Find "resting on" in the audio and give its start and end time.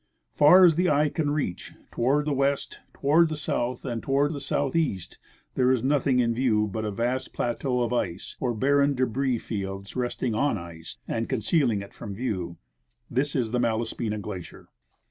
9.95-10.57